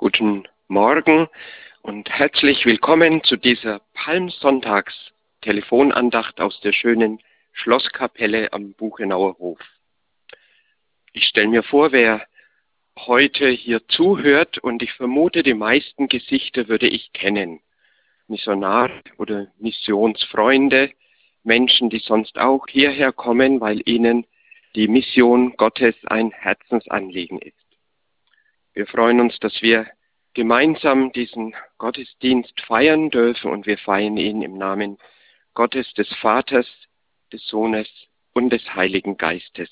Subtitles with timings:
[0.00, 1.28] Guten Morgen
[1.82, 7.20] und herzlich willkommen zu dieser Palmsonntags-Telefonandacht aus der schönen
[7.52, 9.60] Schlosskapelle am Buchenauer Hof.
[11.12, 12.26] Ich stelle mir vor, wer
[12.96, 17.60] heute hier zuhört und ich vermute, die meisten Gesichter würde ich kennen.
[18.26, 20.92] Missionar oder Missionsfreunde,
[21.44, 24.26] Menschen, die sonst auch hierher kommen, weil ihnen
[24.74, 27.59] die Mission Gottes ein Herzensanliegen ist.
[28.74, 29.86] Wir freuen uns, dass wir
[30.34, 34.98] gemeinsam diesen Gottesdienst feiern dürfen und wir feiern ihn im Namen
[35.54, 36.68] Gottes des Vaters,
[37.32, 37.88] des Sohnes
[38.32, 39.70] und des Heiligen Geistes.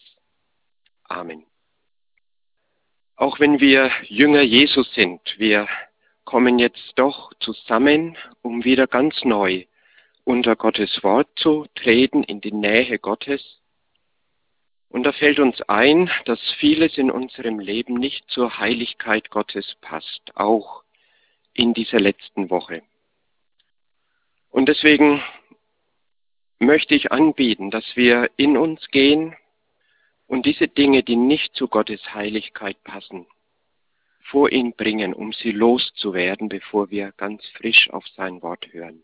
[1.04, 1.46] Amen.
[3.16, 5.68] Auch wenn wir Jünger Jesus sind, wir
[6.24, 9.64] kommen jetzt doch zusammen, um wieder ganz neu
[10.24, 13.57] unter Gottes Wort zu treten, in die Nähe Gottes
[14.88, 20.32] und da fällt uns ein, dass vieles in unserem Leben nicht zur Heiligkeit Gottes passt,
[20.34, 20.82] auch
[21.52, 22.82] in dieser letzten Woche.
[24.50, 25.22] Und deswegen
[26.58, 29.36] möchte ich anbieten, dass wir in uns gehen
[30.26, 33.26] und diese Dinge, die nicht zu Gottes Heiligkeit passen,
[34.22, 39.02] vor ihn bringen, um sie loszuwerden, bevor wir ganz frisch auf sein Wort hören.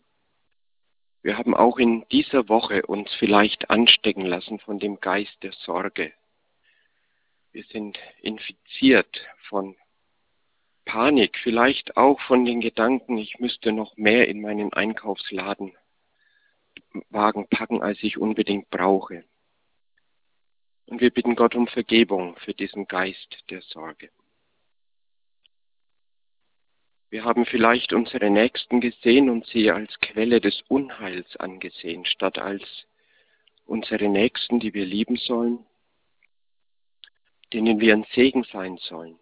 [1.25, 6.13] Wir haben auch in dieser Woche uns vielleicht anstecken lassen von dem Geist der Sorge.
[7.51, 9.75] Wir sind infiziert von
[10.85, 15.75] Panik, vielleicht auch von den Gedanken, ich müsste noch mehr in meinen Einkaufsladen
[17.09, 19.23] Wagen packen, als ich unbedingt brauche.
[20.85, 24.11] Und wir bitten Gott um Vergebung für diesen Geist der Sorge.
[27.15, 32.61] Wir haben vielleicht unsere Nächsten gesehen und sie als Quelle des Unheils angesehen, statt als
[33.65, 35.65] unsere Nächsten, die wir lieben sollen,
[37.53, 39.17] denen wir ein Segen sein sollen.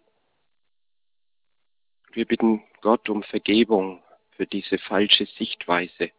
[2.10, 6.10] Wir bitten Gott um Vergebung für diese falsche Sichtweise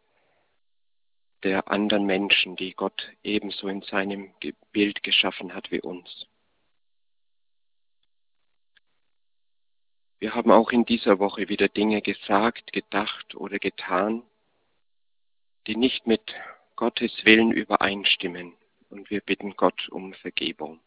[1.44, 4.32] der anderen Menschen, die Gott ebenso in seinem
[4.72, 6.26] Bild geschaffen hat wie uns.
[10.20, 14.24] Wir haben auch in dieser Woche wieder Dinge gesagt, gedacht oder getan,
[15.68, 16.34] die nicht mit
[16.76, 18.54] Gottes Willen übereinstimmen.
[18.90, 20.80] Und wir bitten Gott um Vergebung.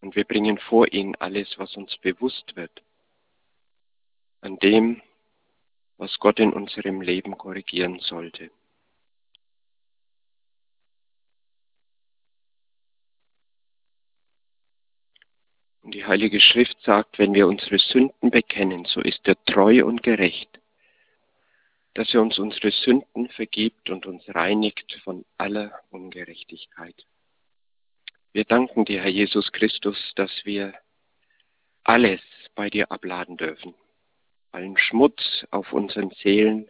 [0.00, 2.82] Und wir bringen vor ihn alles, was uns bewusst wird,
[4.40, 5.02] an dem,
[5.96, 8.50] was Gott in unserem Leben korrigieren sollte.
[15.86, 20.02] Und die Heilige Schrift sagt, wenn wir unsere Sünden bekennen, so ist er treu und
[20.02, 20.58] gerecht,
[21.94, 27.06] dass er uns unsere Sünden vergibt und uns reinigt von aller Ungerechtigkeit.
[28.32, 30.74] Wir danken dir, Herr Jesus Christus, dass wir
[31.84, 32.20] alles
[32.56, 33.72] bei dir abladen dürfen,
[34.50, 36.68] allen Schmutz auf unseren Seelen,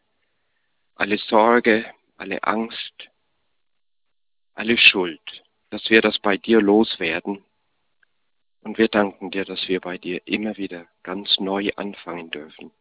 [0.95, 1.87] alle Sorge,
[2.19, 3.09] alle Angst,
[4.53, 7.43] alle Schuld, dass wir das bei dir loswerden
[8.67, 12.73] und wir danken dir, dass wir bei dir immer wieder ganz neu anfangen dürfen.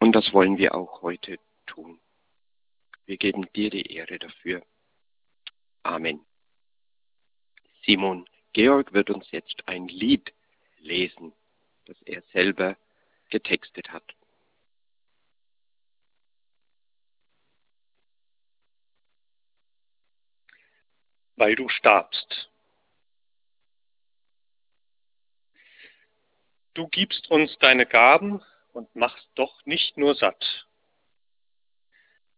[0.00, 2.00] Und das wollen wir auch heute tun.
[3.06, 4.60] Wir geben dir die Ehre dafür.
[5.84, 6.26] Amen.
[7.86, 10.34] Simon Georg wird uns jetzt ein Lied
[10.80, 11.32] lesen,
[11.84, 12.76] das er selber
[13.30, 14.16] getextet hat.
[21.36, 22.51] Weil du starbst.
[26.74, 30.66] Du gibst uns deine Gaben und machst doch nicht nur satt.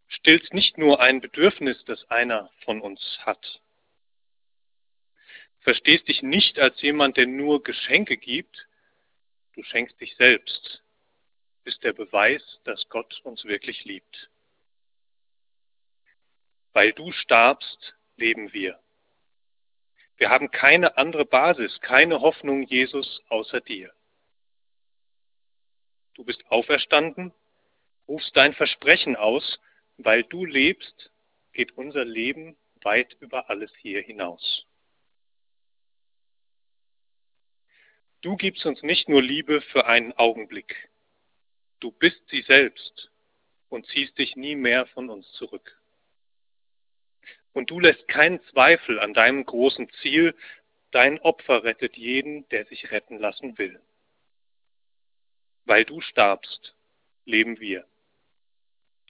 [0.09, 3.61] Stillst nicht nur ein Bedürfnis, das einer von uns hat.
[5.61, 8.67] Verstehst dich nicht als jemand, der nur Geschenke gibt.
[9.55, 10.83] Du schenkst dich selbst,
[11.63, 14.31] bist der Beweis, dass Gott uns wirklich liebt.
[16.73, 18.81] Weil du starbst, leben wir.
[20.17, 23.93] Wir haben keine andere Basis, keine Hoffnung, Jesus, außer dir.
[26.15, 27.33] Du bist auferstanden,
[28.07, 29.59] rufst dein Versprechen aus,
[29.97, 31.11] weil du lebst,
[31.53, 34.67] geht unser Leben weit über alles hier hinaus.
[38.21, 40.89] Du gibst uns nicht nur Liebe für einen Augenblick,
[41.81, 43.11] du bist sie selbst
[43.69, 45.79] und ziehst dich nie mehr von uns zurück.
[47.53, 50.35] Und du lässt keinen Zweifel an deinem großen Ziel,
[50.91, 53.81] dein Opfer rettet jeden, der sich retten lassen will.
[55.65, 56.75] Weil du starbst,
[57.25, 57.87] leben wir.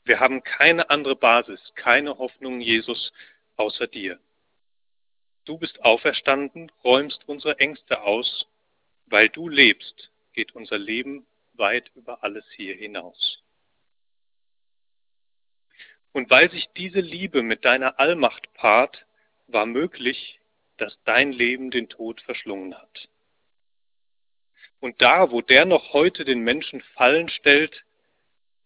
[0.04, 3.12] Wir haben keine andere Basis, keine Hoffnung, Jesus,
[3.56, 4.20] außer dir.
[5.44, 8.46] Du bist auferstanden, räumst unsere Ängste aus,
[9.06, 13.42] Weil du lebst, geht unser Leben weit über alles hier hinaus.
[16.12, 19.04] Und weil sich diese Liebe mit deiner Allmacht paart,
[19.46, 20.40] war möglich,
[20.78, 23.08] dass dein Leben den Tod verschlungen hat.
[24.84, 27.86] Und da, wo der noch heute den Menschen Fallen stellt,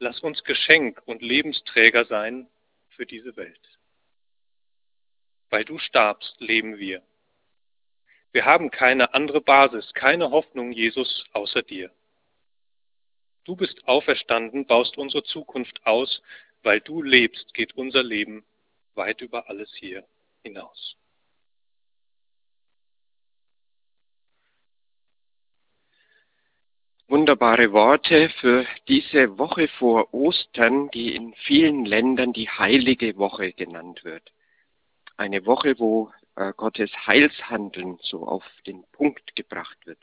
[0.00, 2.48] lass uns Geschenk und Lebensträger sein
[2.88, 3.78] für diese Welt.
[5.48, 7.04] Weil du starbst, leben wir.
[8.32, 11.92] Wir haben keine andere Basis, keine Hoffnung, Jesus, außer dir.
[13.44, 16.20] Du bist auferstanden, baust unsere Zukunft aus,
[16.64, 18.44] weil du lebst, geht unser Leben
[18.96, 20.04] weit über alles hier
[20.42, 20.96] hinaus.
[27.08, 34.04] Wunderbare Worte für diese Woche vor Ostern, die in vielen Ländern die heilige Woche genannt
[34.04, 34.30] wird.
[35.16, 39.98] Eine Woche, wo äh, Gottes Heilshandeln so auf den Punkt gebracht wird.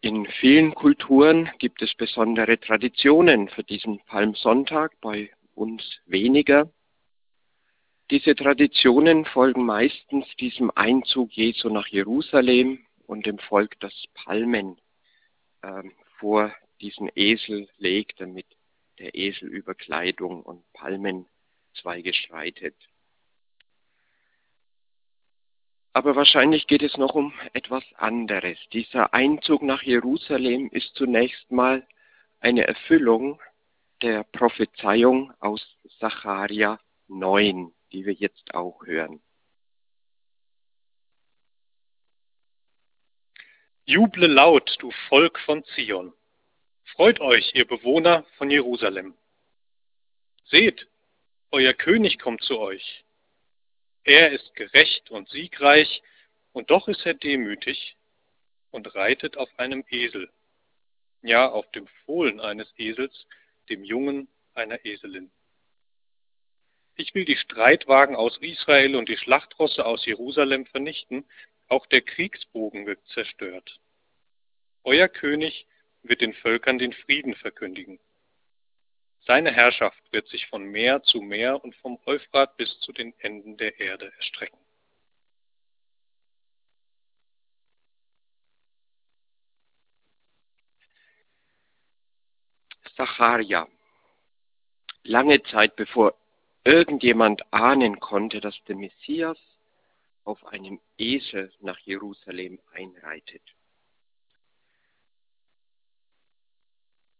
[0.00, 6.70] In vielen Kulturen gibt es besondere Traditionen für diesen Palmsonntag, bei uns weniger.
[8.12, 14.80] Diese Traditionen folgen meistens diesem Einzug Jesu nach Jerusalem und dem Volk das Palmen
[15.62, 15.82] äh,
[16.18, 18.46] vor diesen Esel legt, damit
[18.98, 22.76] der Esel über Kleidung und Palmenzweige schreitet.
[25.92, 28.58] Aber wahrscheinlich geht es noch um etwas anderes.
[28.72, 31.86] Dieser Einzug nach Jerusalem ist zunächst mal
[32.40, 33.40] eine Erfüllung
[34.02, 35.64] der Prophezeiung aus
[36.00, 39.22] Sacharja 9, die wir jetzt auch hören.
[43.86, 46.14] Juble laut, du Volk von Zion.
[46.84, 49.14] Freut euch, ihr Bewohner von Jerusalem.
[50.46, 50.88] Seht,
[51.50, 53.04] euer König kommt zu euch.
[54.04, 56.02] Er ist gerecht und siegreich,
[56.54, 57.96] und doch ist er demütig
[58.70, 60.30] und reitet auf einem Esel,
[61.20, 63.26] ja auf dem Fohlen eines Esels,
[63.68, 65.30] dem Jungen einer Eselin.
[66.96, 71.26] Ich will die Streitwagen aus Israel und die Schlachtrosse aus Jerusalem vernichten,
[71.68, 73.80] auch der Kriegsbogen wird zerstört.
[74.84, 75.66] Euer König
[76.02, 77.98] wird den Völkern den Frieden verkündigen.
[79.26, 83.56] Seine Herrschaft wird sich von Meer zu Meer und vom Euphrat bis zu den Enden
[83.56, 84.58] der Erde erstrecken.
[92.96, 93.66] Zacharia.
[95.02, 96.14] Lange Zeit bevor
[96.64, 99.38] irgendjemand ahnen konnte, dass der Messias
[100.24, 103.42] auf einem Esel nach Jerusalem einreitet.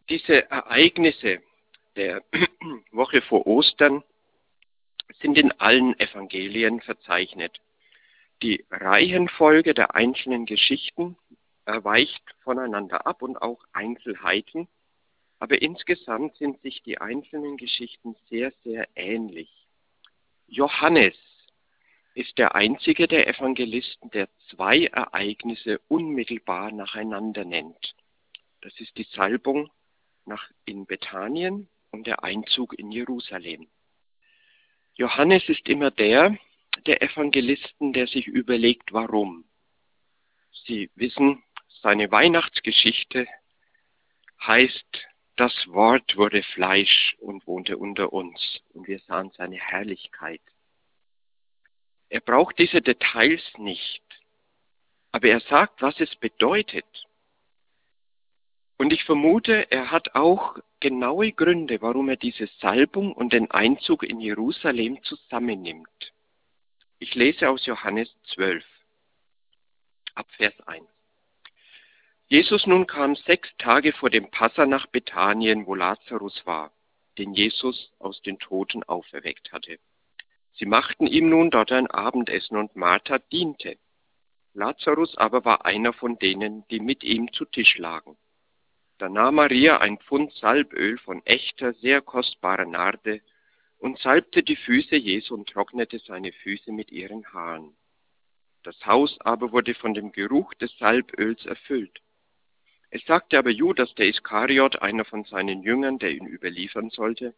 [0.09, 1.43] Diese Ereignisse
[1.97, 2.23] der
[2.91, 4.03] Woche vor Ostern
[5.21, 7.61] sind in allen Evangelien verzeichnet.
[8.43, 11.17] Die Reihenfolge der einzelnen Geschichten
[11.65, 14.69] weicht voneinander ab und auch Einzelheiten,
[15.39, 19.51] aber insgesamt sind sich die einzelnen Geschichten sehr, sehr ähnlich.
[20.47, 21.15] Johannes
[22.15, 27.95] ist der einzige der Evangelisten, der zwei Ereignisse unmittelbar nacheinander nennt.
[28.61, 29.71] Das ist die Salbung
[30.25, 33.69] nach in Bethanien und der Einzug in Jerusalem.
[34.95, 36.39] Johannes ist immer der,
[36.87, 39.45] der Evangelisten, der sich überlegt, warum.
[40.67, 41.43] Sie wissen,
[41.83, 43.27] seine Weihnachtsgeschichte
[44.41, 45.07] heißt,
[45.37, 50.41] das Wort wurde Fleisch und wohnte unter uns und wir sahen seine Herrlichkeit.
[52.09, 54.03] Er braucht diese Details nicht,
[55.13, 56.87] aber er sagt, was es bedeutet.
[58.77, 64.03] Und ich vermute, er hat auch genaue Gründe, warum er diese Salbung und den Einzug
[64.03, 66.13] in Jerusalem zusammennimmt.
[66.99, 68.65] Ich lese aus Johannes 12,
[70.15, 70.85] ab Vers 1.
[72.27, 76.73] Jesus nun kam sechs Tage vor dem Passa nach Bethanien, wo Lazarus war,
[77.19, 79.79] den Jesus aus den Toten auferweckt hatte.
[80.55, 83.77] Sie machten ihm nun dort ein Abendessen und Martha diente.
[84.53, 88.17] Lazarus aber war einer von denen, die mit ihm zu Tisch lagen.
[88.99, 93.21] Da nahm Maria ein Pfund Salböl von echter, sehr kostbarer Narde
[93.79, 97.77] und salbte die Füße Jesu und trocknete seine Füße mit ihren Haaren.
[98.63, 102.01] Das Haus aber wurde von dem Geruch des Salböls erfüllt.
[102.91, 107.35] Es sagte aber Judas der Iskariot, einer von seinen Jüngern, der ihn überliefern sollte,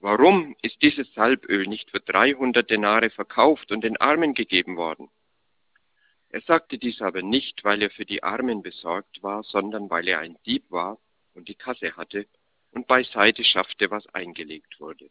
[0.00, 5.10] Warum ist dieses Salböl nicht für 300 Denare verkauft und den Armen gegeben worden?
[6.30, 10.20] Er sagte dies aber nicht, weil er für die Armen besorgt war, sondern weil er
[10.20, 10.98] ein Dieb war
[11.34, 12.26] und die Kasse hatte
[12.70, 15.10] und beiseite schaffte, was eingelegt wurde.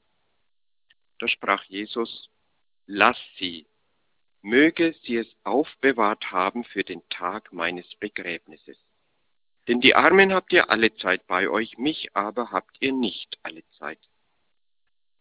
[1.20, 2.30] Da sprach Jesus,
[2.86, 3.66] lass sie,
[4.42, 8.78] möge sie es aufbewahrt haben für den Tag meines Begräbnisses.
[9.68, 13.68] Denn die Armen habt ihr alle Zeit bei euch, mich aber habt ihr nicht alle
[13.80, 14.00] Zeit.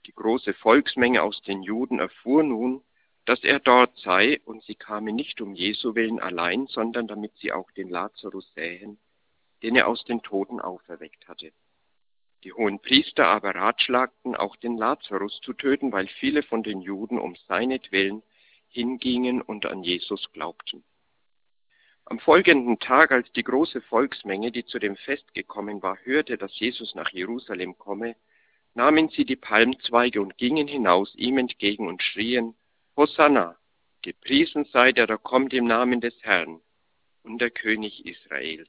[0.07, 2.83] Die große Volksmenge aus den Juden erfuhr nun,
[3.25, 7.53] dass er dort sei, und sie kamen nicht um Jesu willen allein, sondern damit sie
[7.53, 8.99] auch den Lazarus sähen,
[9.65, 11.53] den er aus den Toten auferweckt hatte.
[12.45, 17.19] Die hohen Priester aber ratschlagten, auch den Lazarus zu töten, weil viele von den Juden
[17.19, 18.23] um seinetwillen
[18.69, 20.85] hingingen und an Jesus glaubten.
[22.05, 26.57] Am folgenden Tag, als die große Volksmenge, die zu dem Fest gekommen war, hörte, dass
[26.61, 28.15] Jesus nach Jerusalem komme,
[28.76, 32.54] nahmen sie die Palmzweige und gingen hinaus ihm entgegen und schrien,
[32.95, 33.56] Hosanna,
[34.02, 36.61] gepriesen sei der, der kommt im Namen des Herrn
[37.23, 38.68] und der König Israels.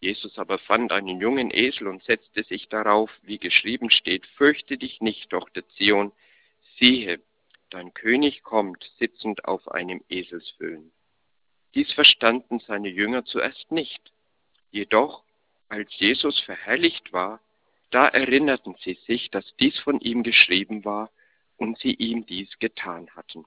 [0.00, 5.00] Jesus aber fand einen jungen Esel und setzte sich darauf, wie geschrieben steht, fürchte dich
[5.00, 6.12] nicht, Tochter Zion,
[6.78, 7.20] siehe,
[7.70, 10.92] dein König kommt, sitzend auf einem Eselsfüllen.
[11.74, 14.00] Dies verstanden seine Jünger zuerst nicht.
[14.70, 15.24] Jedoch,
[15.68, 17.40] als Jesus verherrlicht war,
[17.90, 21.10] da erinnerten sie sich, dass dies von ihm geschrieben war
[21.56, 23.44] und sie ihm dies getan hatten.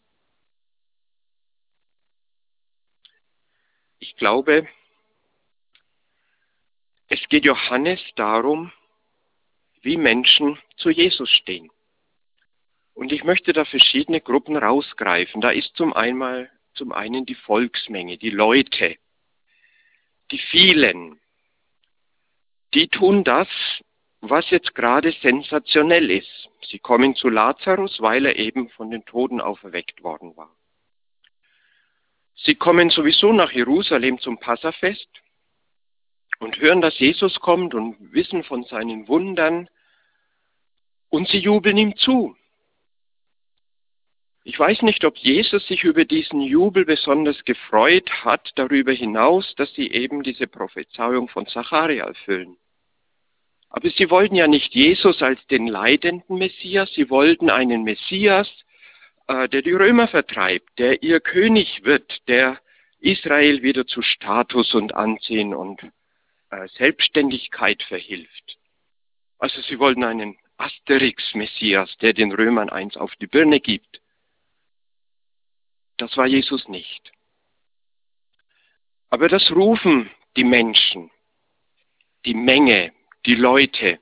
[4.00, 4.67] Ich glaube,
[7.07, 8.71] es geht Johannes darum,
[9.81, 11.69] wie Menschen zu Jesus stehen.
[12.93, 15.41] Und ich möchte da verschiedene Gruppen rausgreifen.
[15.41, 18.98] Da ist zum einmal zum einen die Volksmenge, die Leute,
[20.31, 21.19] die vielen,
[22.74, 23.50] die tun das,
[24.22, 26.50] was jetzt gerade sensationell ist.
[26.70, 30.56] Sie kommen zu Lazarus, weil er eben von den Toten auferweckt worden war.
[32.36, 35.10] Sie kommen sowieso nach Jerusalem zum Passafest
[36.40, 39.70] und hören, dass Jesus kommt und wissen von seinen Wundern
[41.10, 42.36] und sie jubeln ihm zu.
[44.44, 49.72] Ich weiß nicht, ob Jesus sich über diesen Jubel besonders gefreut hat, darüber hinaus, dass
[49.75, 52.58] sie eben diese Prophezeiung von Zacharia erfüllen.
[53.72, 58.50] Aber sie wollten ja nicht Jesus als den leidenden Messias, sie wollten einen Messias,
[59.28, 62.60] äh, der die Römer vertreibt, der ihr König wird, der
[63.00, 65.82] Israel wieder zu Status und Ansehen und
[66.50, 68.58] äh, Selbstständigkeit verhilft.
[69.40, 74.01] Also sie wollten einen Asterix-Messias, der den Römern eins auf die Birne gibt.
[75.96, 77.12] Das war Jesus nicht.
[79.10, 81.10] Aber das rufen die Menschen,
[82.25, 82.92] die Menge,
[83.25, 84.00] die Leute.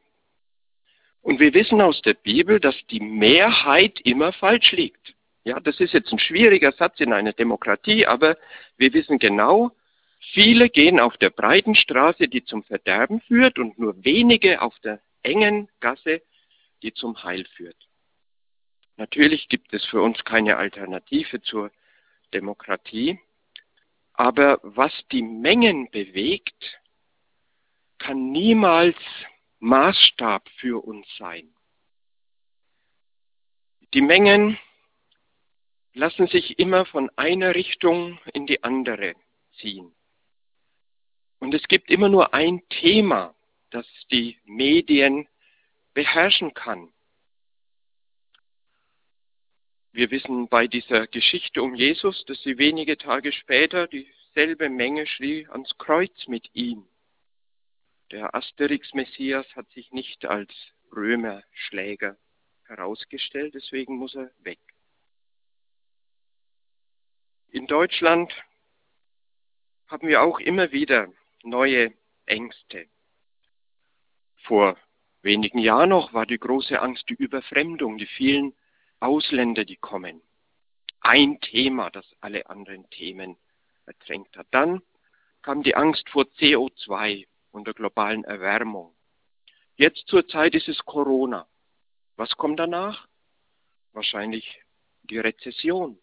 [1.22, 5.16] Und wir wissen aus der Bibel, dass die Mehrheit immer falsch liegt.
[5.44, 8.38] Ja, das ist jetzt ein schwieriger Satz in einer Demokratie, aber
[8.78, 9.72] wir wissen genau,
[10.34, 15.02] viele gehen auf der breiten Straße, die zum Verderben führt, und nur wenige auf der
[15.24, 16.22] engen Gasse,
[16.82, 17.78] die zum Heil führt.
[18.98, 21.72] Natürlich gibt es für uns keine Alternative zur
[22.34, 23.20] Demokratie.
[24.14, 26.80] Aber was die Mengen bewegt,
[28.00, 28.98] kann niemals
[29.60, 31.54] Maßstab für uns sein.
[33.94, 34.58] Die Mengen
[35.94, 39.16] lassen sich immer von einer Richtung in die andere
[39.60, 39.94] ziehen.
[41.40, 43.36] Und es gibt immer nur ein Thema,
[43.70, 45.28] das die Medien
[45.94, 46.92] beherrschen kann.
[49.92, 55.48] Wir wissen bei dieser Geschichte um Jesus, dass sie wenige Tage später dieselbe Menge schrie
[55.48, 56.86] ans Kreuz mit ihm.
[58.12, 60.52] Der Asterix-Messias hat sich nicht als
[60.92, 62.18] Römerschläger
[62.64, 64.60] herausgestellt, deswegen muss er weg.
[67.50, 68.34] In Deutschland
[69.88, 71.12] haben wir auch immer wieder
[71.44, 71.94] neue
[72.26, 72.88] Ängste.
[74.38, 74.78] Vor
[75.22, 78.56] wenigen Jahren noch war die große Angst die Überfremdung, die vielen
[79.00, 80.22] Ausländer, die kommen.
[81.02, 83.38] Ein Thema, das alle anderen Themen
[83.86, 84.48] ertränkt hat.
[84.52, 84.82] Dann
[85.42, 88.94] kam die Angst vor CO2 und der globalen Erwärmung.
[89.76, 91.48] Jetzt zur Zeit ist es Corona.
[92.16, 93.08] Was kommt danach?
[93.94, 94.62] Wahrscheinlich
[95.04, 95.98] die Rezession.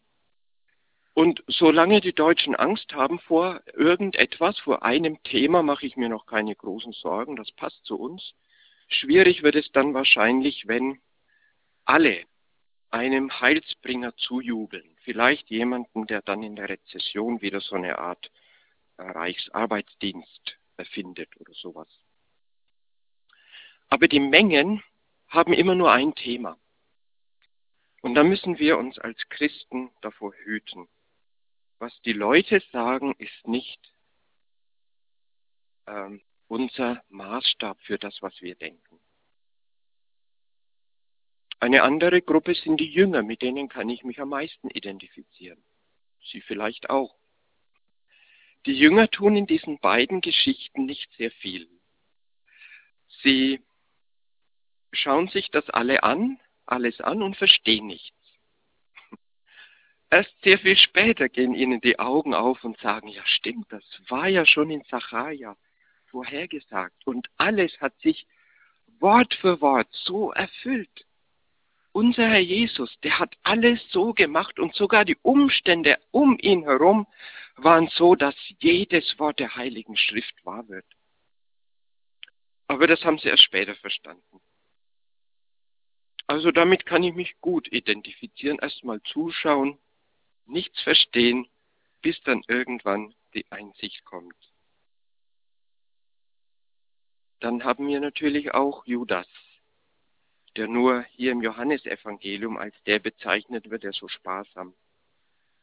[1.15, 6.27] Und solange die Deutschen Angst haben vor irgendetwas, vor einem Thema, mache ich mir noch
[6.27, 8.35] keine großen Sorgen, das passt zu uns.
[8.89, 11.01] Schwierig wird es dann wahrscheinlich, wenn
[11.85, 12.25] alle
[12.91, 14.97] einem Heilsbringer zujubeln.
[15.03, 18.31] Vielleicht jemanden, der dann in der Rezession wieder so eine Art
[18.99, 21.89] Reichsarbeitsdienst erfindet oder sowas.
[23.89, 24.83] Aber die Mengen
[25.29, 26.59] haben immer nur ein Thema.
[28.03, 30.89] Und da müssen wir uns als Christen davor hüten.
[31.79, 33.93] Was die Leute sagen, ist nicht
[35.87, 39.01] ähm, unser Maßstab für das, was wir denken.
[41.59, 45.63] Eine andere Gruppe sind die Jünger, mit denen kann ich mich am meisten identifizieren.
[46.31, 47.17] Sie vielleicht auch.
[48.67, 51.69] Die Jünger tun in diesen beiden Geschichten nicht sehr viel.
[53.23, 53.63] Sie
[54.93, 58.17] schauen sich das alle an, alles an und verstehen nichts.
[60.11, 64.27] Erst sehr viel später gehen ihnen die Augen auf und sagen, ja stimmt, das war
[64.27, 65.57] ja schon in Zacharia
[66.07, 68.27] vorhergesagt und alles hat sich
[68.99, 71.07] Wort für Wort so erfüllt.
[71.93, 77.07] Unser Herr Jesus, der hat alles so gemacht und sogar die Umstände um ihn herum
[77.57, 80.87] waren so, dass jedes Wort der Heiligen Schrift wahr wird.
[82.69, 84.41] Aber das haben sie erst später verstanden.
[86.27, 89.79] Also damit kann ich mich gut identifizieren, erstmal zuschauen,
[90.45, 91.49] nichts verstehen,
[92.03, 94.35] bis dann irgendwann die Einsicht kommt.
[97.41, 99.29] Dann haben wir natürlich auch Judas,
[100.57, 104.75] der nur hier im Johannesevangelium als der bezeichnet wird, der so sparsam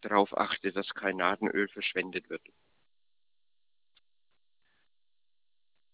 [0.04, 2.42] darauf achtet, dass kein Nadenöl verschwendet wird.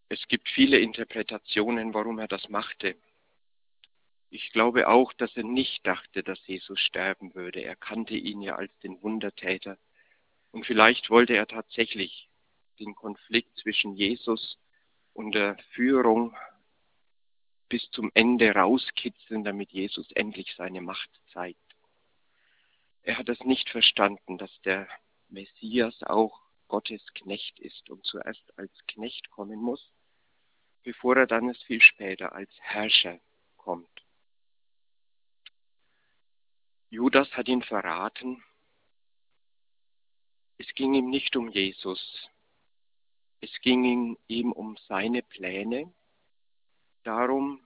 [0.09, 2.95] Es gibt viele Interpretationen, warum er das machte.
[4.31, 7.61] Ich glaube auch, dass er nicht dachte, dass Jesus sterben würde.
[7.61, 9.77] Er kannte ihn ja als den Wundertäter.
[10.51, 12.27] Und vielleicht wollte er tatsächlich
[12.79, 14.57] den Konflikt zwischen Jesus
[15.13, 16.35] und der Führung
[17.69, 21.68] bis zum Ende rauskitzeln, damit Jesus endlich seine Macht zeigt.
[23.03, 24.87] Er hat es nicht verstanden, dass der
[25.29, 29.91] Messias auch Gottes Knecht ist und zuerst als Knecht kommen muss,
[30.83, 33.19] bevor er dann es viel später als Herrscher
[33.57, 33.89] kommt.
[36.89, 38.43] Judas hat ihn verraten.
[40.57, 42.29] Es ging ihm nicht um Jesus.
[43.41, 45.93] Es ging ihm um seine Pläne,
[47.03, 47.65] darum,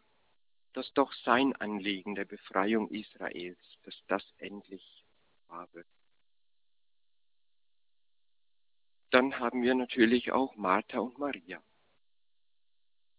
[0.73, 5.02] dass doch sein Anliegen der Befreiung Israels, dass das endlich
[5.71, 5.87] wird.
[9.11, 11.61] Dann haben wir natürlich auch Martha und Maria.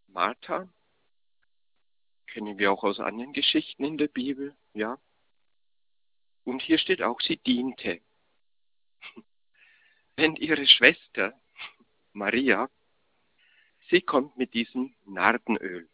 [0.09, 0.69] Martha
[2.27, 4.99] kennen wir auch aus anderen Geschichten in der Bibel, ja.
[6.45, 8.01] Und hier steht auch, sie diente.
[10.17, 11.41] Wenn ihre Schwester
[12.13, 12.69] Maria,
[13.89, 15.89] sie kommt mit diesem Nardenöl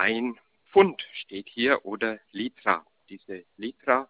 [0.00, 2.86] ein Pfund steht hier oder Litra.
[3.10, 4.08] Diese Litra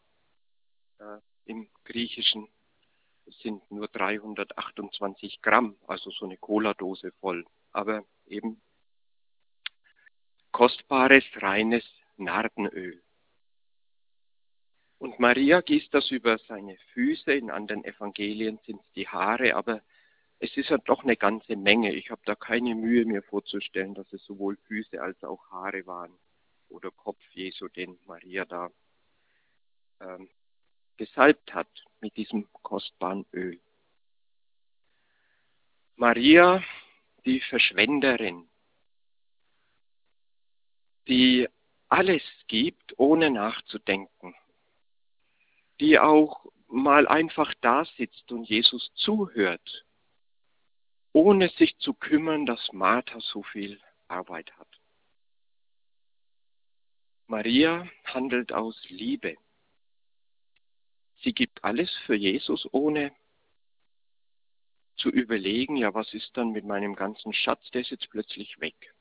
[1.45, 2.49] im Griechischen
[3.43, 7.45] sind nur 328 Gramm, also so eine Cola-Dose voll.
[7.73, 8.61] Aber eben
[10.53, 11.85] kostbares, reines
[12.17, 13.03] Nardenöl.
[14.99, 19.81] Und Maria gießt das über seine Füße, in anderen Evangelien sind es die Haare, aber
[20.41, 21.93] es ist ja doch eine ganze Menge.
[21.95, 26.13] Ich habe da keine Mühe, mir vorzustellen, dass es sowohl Füße als auch Haare waren
[26.69, 28.71] oder Kopf Jesu, den Maria da
[30.01, 30.29] ähm,
[31.01, 33.59] gesalbt hat mit diesem kostbaren Öl.
[35.97, 36.63] Maria,
[37.25, 38.49] die Verschwenderin,
[41.09, 41.49] die
[41.89, 44.35] alles gibt, ohne nachzudenken,
[45.81, 49.85] die auch mal einfach da sitzt und Jesus zuhört
[51.13, 54.69] ohne sich zu kümmern, dass Martha so viel Arbeit hat.
[57.27, 59.37] Maria handelt aus Liebe.
[61.23, 63.13] Sie gibt alles für Jesus, ohne
[64.97, 68.95] zu überlegen, ja, was ist dann mit meinem ganzen Schatz, der ist jetzt plötzlich weg,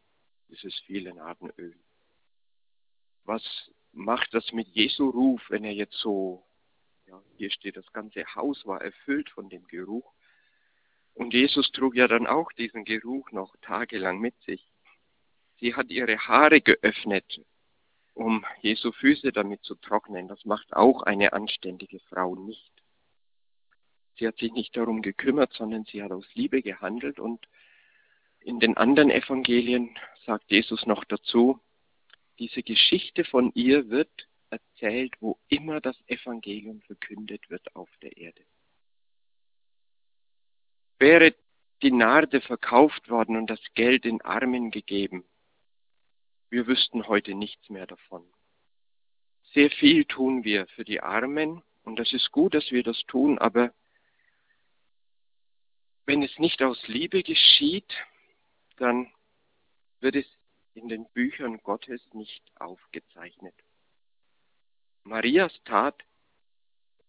[0.50, 1.76] dieses viele Nadenöl.
[3.26, 3.44] Was
[3.92, 6.46] macht das mit Jesu Ruf, wenn er jetzt so,
[7.06, 10.14] ja, hier steht, das ganze Haus war erfüllt von dem Geruch,
[11.14, 14.66] und Jesus trug ja dann auch diesen Geruch noch tagelang mit sich.
[15.60, 17.42] Sie hat ihre Haare geöffnet,
[18.20, 20.28] um Jesu Füße damit zu trocknen.
[20.28, 22.72] Das macht auch eine anständige Frau nicht.
[24.18, 27.48] Sie hat sich nicht darum gekümmert, sondern sie hat aus Liebe gehandelt und
[28.42, 31.62] in den anderen Evangelien sagt Jesus noch dazu,
[32.40, 38.42] diese Geschichte von ihr wird erzählt, wo immer das Evangelium verkündet wird auf der Erde.
[40.98, 41.36] Wäre
[41.82, 45.24] die Narde verkauft worden und das Geld den Armen gegeben,
[46.50, 48.26] wir wüssten heute nichts mehr davon.
[49.54, 53.40] Sehr viel tun wir für die Armen und das ist gut, dass wir das tun,
[53.40, 53.74] aber
[56.06, 57.94] wenn es nicht aus Liebe geschieht,
[58.78, 59.12] dann
[60.00, 60.26] wird es
[60.74, 63.54] in den Büchern Gottes nicht aufgezeichnet.
[65.04, 66.04] Marias Tat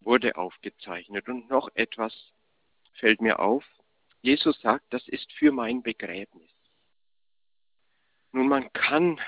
[0.01, 2.13] wurde aufgezeichnet und noch etwas
[2.93, 3.65] fällt mir auf.
[4.21, 6.50] Jesus sagt, das ist für mein Begräbnis.
[8.31, 9.19] Nun, man kann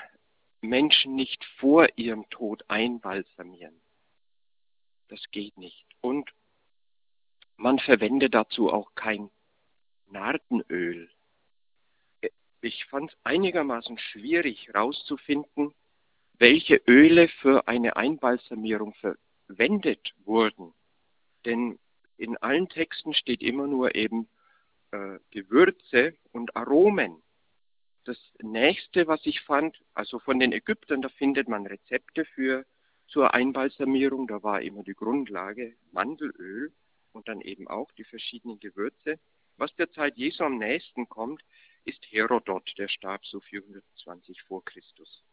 [0.60, 3.80] Menschen nicht vor ihrem Tod einbalsamieren.
[5.08, 5.84] Das geht nicht.
[6.00, 6.30] Und
[7.56, 9.30] man verwendet dazu auch kein
[10.06, 11.10] Nardenöl.
[12.60, 15.74] Ich fand es einigermaßen schwierig herauszufinden,
[16.38, 20.72] welche Öle für eine Einbalsamierung verwendet wurden.
[21.44, 21.78] Denn
[22.16, 24.28] in allen Texten steht immer nur eben
[24.92, 27.22] äh, Gewürze und Aromen.
[28.04, 32.66] Das nächste, was ich fand, also von den Ägyptern, da findet man Rezepte für
[33.06, 34.26] zur Einbalsamierung.
[34.26, 36.72] Da war immer die Grundlage Mandelöl
[37.12, 39.18] und dann eben auch die verschiedenen Gewürze.
[39.56, 41.42] Was der Zeit Jesu am nächsten kommt,
[41.84, 45.24] ist Herodot, der starb so 420 vor Christus.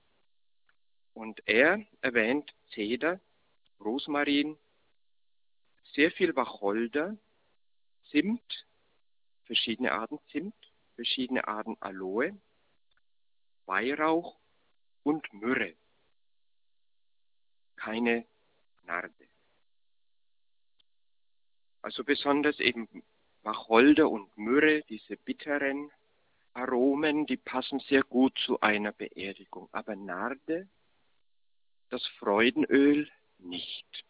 [1.13, 3.19] Und er erwähnt Zeder,
[3.79, 4.57] Rosmarin,
[5.93, 7.17] sehr viel Wacholder,
[8.11, 8.65] Zimt,
[9.43, 10.55] verschiedene Arten Zimt,
[10.95, 12.37] verschiedene Arten Aloe,
[13.65, 14.39] Weihrauch
[15.03, 15.75] und Myrrhe.
[17.75, 18.25] Keine
[18.83, 19.27] Narde.
[21.81, 22.87] Also besonders eben
[23.43, 25.91] Wacholder und Myrrhe, diese bitteren
[26.53, 29.69] Aromen, die passen sehr gut zu einer Beerdigung.
[29.71, 30.67] Aber Narde,
[31.89, 34.05] das Freudenöl, nicht.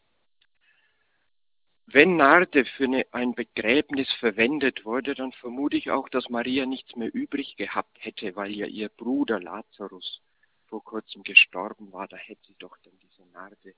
[1.87, 6.95] Wenn Narde für eine, ein Begräbnis verwendet wurde, dann vermute ich auch, dass Maria nichts
[6.95, 10.21] mehr übrig gehabt hätte, weil ja ihr Bruder Lazarus
[10.67, 12.07] vor kurzem gestorben war.
[12.07, 13.75] Da hätte sie doch dann diese Narde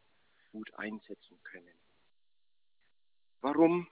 [0.52, 1.76] gut einsetzen können.
[3.42, 3.88] Warum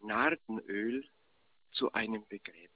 [0.00, 1.04] Nardenöl
[1.72, 2.70] zu einem Begräbnis?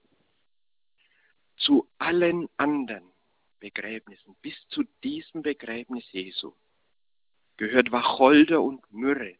[1.58, 3.12] Zu allen anderen
[3.60, 6.54] Begräbnissen, bis zu diesem Begräbnis Jesu,
[7.56, 9.36] gehört Wacholder und Myrrhe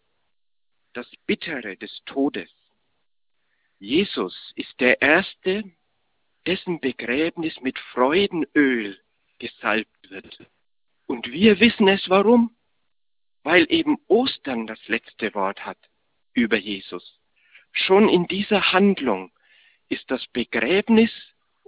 [0.92, 2.50] das Bittere des Todes.
[3.78, 5.64] Jesus ist der Erste,
[6.46, 8.98] dessen Begräbnis mit Freudenöl
[9.38, 10.38] gesalbt wird.
[11.06, 12.56] Und wir wissen es warum?
[13.42, 15.78] Weil eben Ostern das letzte Wort hat
[16.32, 17.18] über Jesus.
[17.72, 19.30] Schon in dieser Handlung
[19.88, 21.12] ist das Begräbnis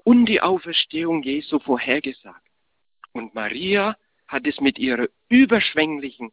[0.05, 2.47] und die Auferstehung Jesu vorhergesagt.
[3.13, 3.97] Und Maria
[4.29, 6.33] hat es mit ihrer überschwänglichen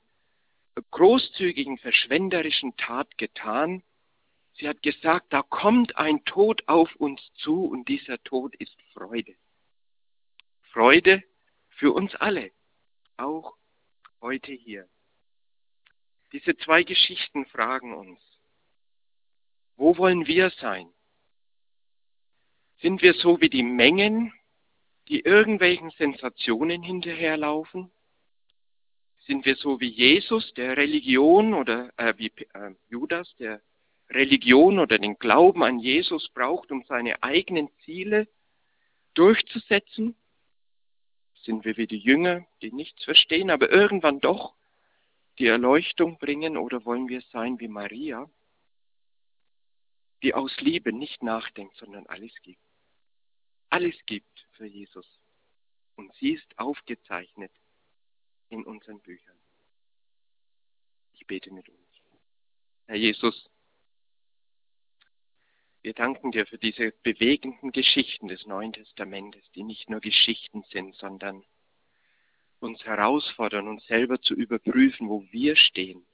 [0.92, 3.84] großzügigen, verschwenderischen Tat getan.
[4.54, 9.36] Sie hat gesagt, da kommt ein Tod auf uns zu und dieser Tod ist Freude.
[10.72, 11.24] Freude
[11.70, 12.52] für uns alle,
[13.18, 13.56] auch
[14.22, 14.88] heute hier.
[16.32, 18.20] Diese zwei Geschichten fragen uns,
[19.76, 20.92] wo wollen wir sein?
[22.82, 24.34] Sind wir so wie die Mengen,
[25.08, 27.92] die irgendwelchen Sensationen hinterherlaufen?
[29.28, 33.62] Sind wir so wie Jesus, der Religion oder äh, wie äh, Judas, der
[34.10, 38.30] Religion oder den Glauben an Jesus braucht, um seine eigenen Ziele
[39.16, 40.16] durchzusetzen?
[41.44, 44.56] Sind wir wie die Jünger, die nichts verstehen, aber irgendwann doch
[45.40, 46.56] die Erleuchtung bringen?
[46.56, 48.30] Oder wollen wir sein wie Maria,
[50.24, 52.62] die aus Liebe nicht nachdenkt, sondern alles gibt?
[53.70, 55.06] Alles gibt für Jesus.
[55.98, 57.52] Und sie ist aufgezeichnet
[58.50, 59.38] in unseren Büchern.
[61.14, 61.88] Ich bete mit uns.
[62.86, 63.50] Herr Jesus,
[65.82, 70.96] wir danken dir für diese bewegenden Geschichten des Neuen Testamentes, die nicht nur Geschichten sind,
[70.96, 71.44] sondern
[72.60, 76.06] uns herausfordern, uns selber zu überprüfen, wo wir stehen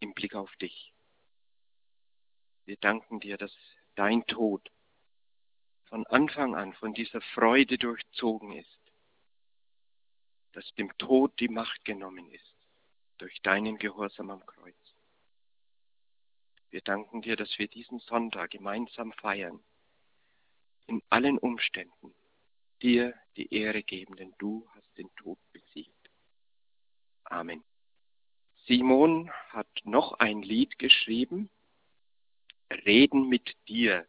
[0.00, 0.92] im Blick auf dich.
[2.64, 3.54] Wir danken dir, dass
[3.94, 4.70] dein Tod
[5.86, 8.77] von Anfang an von dieser Freude durchzogen ist
[10.52, 12.54] dass dem Tod die Macht genommen ist
[13.18, 14.74] durch deinen Gehorsam am Kreuz.
[16.70, 19.62] Wir danken dir, dass wir diesen Sonntag gemeinsam feiern,
[20.86, 22.14] in allen Umständen
[22.82, 25.92] dir die Ehre geben, denn du hast den Tod besiegt.
[27.24, 27.64] Amen.
[28.66, 31.50] Simon hat noch ein Lied geschrieben,
[32.84, 34.06] Reden mit dir.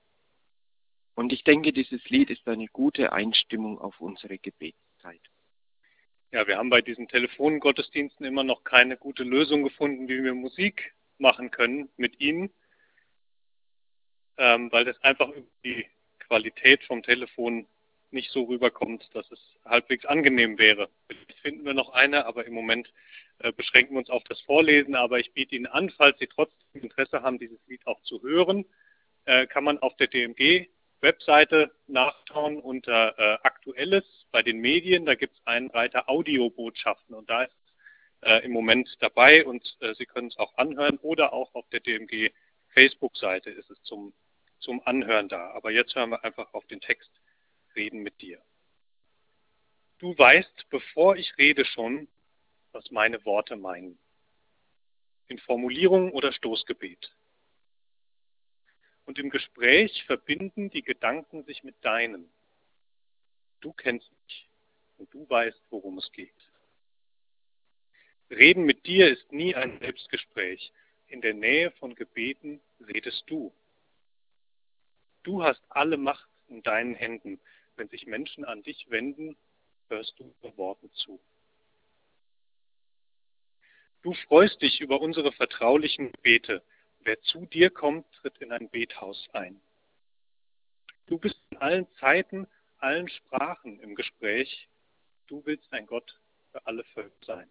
[1.16, 5.22] Und ich denke, dieses Lied ist eine gute Einstimmung auf unsere Gebetszeit.
[6.32, 10.94] Ja, wir haben bei diesen Telefongottesdiensten immer noch keine gute Lösung gefunden, wie wir Musik
[11.18, 12.52] machen können mit Ihnen,
[14.38, 15.88] ähm, weil das einfach über die
[16.20, 17.66] Qualität vom Telefon
[18.12, 20.90] nicht so rüberkommt, dass es halbwegs angenehm wäre.
[21.08, 22.94] Vielleicht finden wir noch eine, aber im Moment
[23.40, 24.94] äh, beschränken wir uns auf das Vorlesen.
[24.94, 28.66] Aber ich biete Ihnen an, falls Sie trotzdem Interesse haben, dieses Lied auch zu hören,
[29.26, 30.68] äh, kann man auf der DMG
[31.02, 35.06] Webseite nachschauen unter äh, Aktuelles bei den Medien.
[35.06, 37.56] Da gibt es einen Reiter Audiobotschaften und da ist
[38.22, 41.80] äh, im Moment dabei und äh, Sie können es auch anhören oder auch auf der
[41.80, 42.32] DMG
[42.70, 44.14] Facebook-Seite ist es zum,
[44.60, 45.52] zum Anhören da.
[45.52, 47.10] Aber jetzt hören wir einfach auf den Text
[47.76, 48.42] Reden mit dir.
[50.00, 52.08] Du weißt, bevor ich rede schon,
[52.72, 54.00] was meine Worte meinen.
[55.28, 57.12] In Formulierung oder Stoßgebet.
[59.06, 62.32] Und im Gespräch verbinden die Gedanken sich mit deinen.
[63.62, 64.48] Du kennst mich
[64.98, 66.34] und du weißt, worum es geht.
[68.30, 70.72] Reden mit dir ist nie ein Selbstgespräch.
[71.08, 73.52] In der Nähe von Gebeten redest du.
[75.24, 77.40] Du hast alle Macht in deinen Händen.
[77.76, 79.36] Wenn sich Menschen an dich wenden,
[79.88, 81.20] hörst du Worten zu.
[84.02, 86.64] Du freust dich über unsere vertraulichen Gebete.
[87.02, 89.60] Wer zu dir kommt, tritt in ein Bethaus ein.
[91.08, 92.48] Du bist in allen Zeiten,
[92.80, 94.68] allen Sprachen im Gespräch.
[95.28, 96.20] Du willst ein Gott
[96.52, 97.50] für alle Völker sein.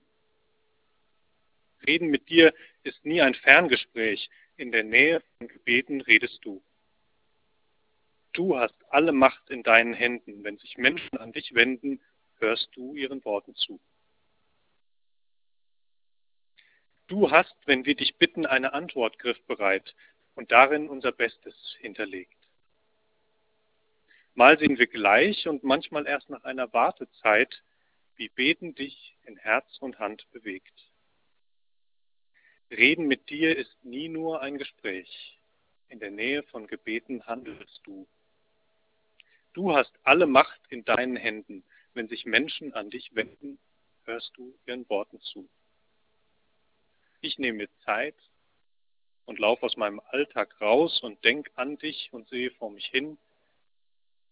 [1.86, 4.28] Reden mit dir ist nie ein Ferngespräch.
[4.56, 6.62] In der Nähe von Gebeten redest du.
[8.32, 10.44] Du hast alle Macht in deinen Händen.
[10.44, 12.00] Wenn sich Menschen an dich wenden,
[12.38, 13.80] hörst du ihren Worten zu.
[17.06, 19.94] Du hast, wenn wir dich bitten, eine Antwort griffbereit
[20.34, 22.38] und darin unser Bestes hinterlegt.
[24.38, 27.61] Mal sehen wir gleich und manchmal erst nach einer Wartezeit,
[28.14, 30.92] wie Beten dich in Herz und Hand bewegt.
[32.70, 35.40] Reden mit dir ist nie nur ein Gespräch.
[35.88, 38.07] In der Nähe von Gebeten handelst du.
[39.55, 41.64] Du hast alle Macht in deinen Händen.
[41.94, 43.59] Wenn sich Menschen an dich wenden,
[44.05, 45.48] hörst du ihren Worten zu.
[47.22, 48.14] Ich nehme mir Zeit
[49.24, 53.18] und laufe aus meinem Alltag raus und denk an dich und sehe vor mich hin.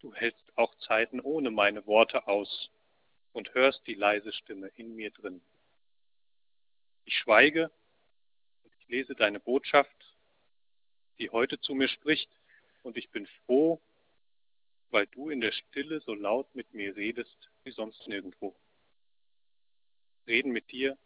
[0.01, 2.71] Du hältst auch Zeiten ohne meine Worte aus
[3.33, 5.41] und hörst die leise Stimme in mir drin.
[7.05, 7.71] Ich schweige
[8.87, 10.15] ich lese deine Botschaft,
[11.19, 12.31] die heute zu mir spricht,
[12.85, 13.81] und ich bin froh,
[14.91, 18.55] weil du in der Stille so laut mit mir redest wie sonst nirgendwo.
[20.29, 20.97] Reden mit dir,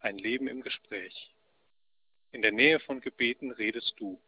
[0.00, 1.34] ein Leben im Gespräch.
[2.32, 4.18] In der Nähe von Gebeten redest du.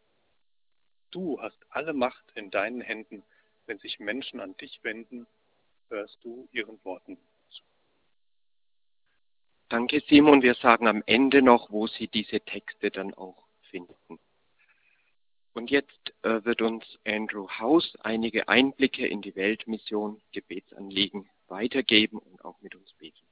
[1.09, 3.23] Du hast alle Macht in deinen Händen.
[3.69, 5.27] Wenn sich Menschen an dich wenden,
[5.89, 7.19] hörst du ihren Worten.
[9.69, 10.41] Danke, Simon.
[10.41, 14.19] Wir sagen am Ende noch, wo Sie diese Texte dann auch finden.
[15.53, 22.43] Und jetzt äh, wird uns Andrew House einige Einblicke in die Weltmission Gebetsanliegen weitergeben und
[22.43, 23.23] auch mit uns beten.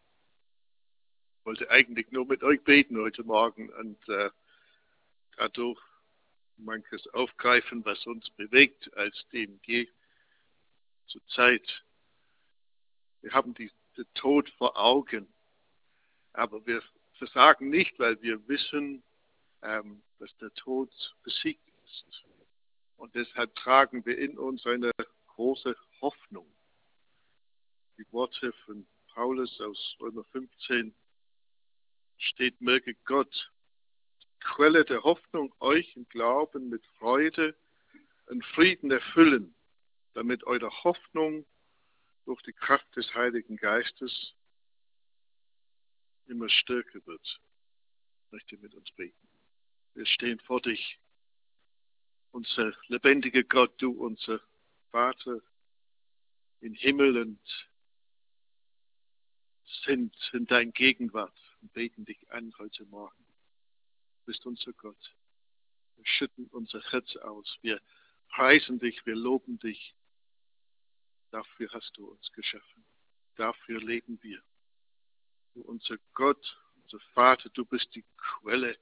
[1.40, 4.30] Ich wollte eigentlich nur mit euch beten heute Morgen und äh,
[5.36, 5.82] dadurch
[6.58, 9.88] manches aufgreifen, was uns bewegt als DMG
[11.08, 11.84] zur Zeit.
[13.22, 15.28] Wir haben die, den Tod vor Augen
[16.38, 16.84] aber wir
[17.18, 19.04] versagen nicht, weil wir wissen,
[19.64, 20.92] ähm, dass der Tod
[21.24, 22.06] besiegt ist.
[22.96, 24.92] Und deshalb tragen wir in uns eine
[25.26, 26.48] große Hoffnung.
[27.98, 30.94] Die Worte von Paulus aus Römer 15
[32.20, 33.52] steht, möge Gott,
[34.40, 37.56] Quelle der Hoffnung, euch im Glauben mit Freude
[38.28, 39.56] und Frieden erfüllen,
[40.18, 41.46] damit eure Hoffnung
[42.26, 44.34] durch die Kraft des Heiligen Geistes
[46.26, 47.40] immer stärker wird.
[48.26, 49.28] Ich möchte mit uns beten.
[49.94, 50.98] Wir stehen vor dich,
[52.32, 54.42] unser lebendiger Gott, du unser
[54.90, 55.40] Vater
[56.62, 57.68] im Himmel und
[59.86, 63.24] sind in dein Gegenwart und beten dich an heute Morgen.
[64.22, 65.16] Du bist unser Gott.
[65.96, 67.60] Wir schütten unser Herz aus.
[67.62, 67.80] Wir
[68.30, 69.94] preisen dich, wir loben dich.
[71.32, 72.86] Dafür hast du uns geschaffen.
[73.36, 74.42] Dafür leben wir.
[75.54, 78.78] Du unser Gott, unser Vater, du bist die Quelle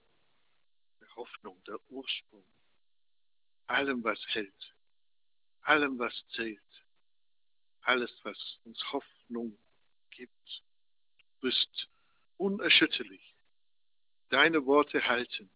[1.00, 2.46] der Hoffnung, der Ursprung.
[3.68, 4.76] Allem, was hält,
[5.62, 6.62] allem, was zählt,
[7.82, 9.58] alles, was uns Hoffnung
[10.12, 10.64] gibt.
[11.18, 11.90] Du bist
[12.38, 13.36] unerschütterlich.
[14.30, 15.50] Deine Worte halten.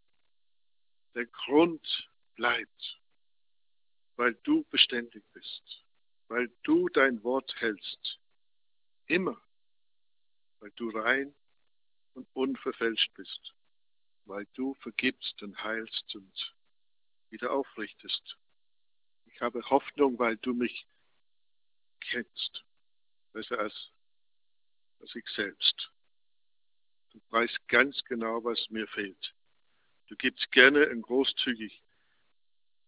[1.16, 3.02] Der Grund bleibt,
[4.16, 5.84] weil du beständig bist,
[6.30, 8.20] weil du dein Wort hältst.
[9.08, 9.42] Immer
[10.60, 11.34] weil du rein
[12.14, 13.54] und unverfälscht bist,
[14.26, 16.56] weil du vergibst und heilst und
[17.30, 18.38] wieder aufrichtest.
[19.26, 20.86] Ich habe Hoffnung, weil du mich
[22.02, 22.66] kennst,
[23.32, 23.92] besser als,
[25.00, 25.92] als ich selbst.
[27.12, 29.34] Du weißt ganz genau, was mir fehlt.
[30.08, 31.82] Du gibst gerne und großzügig.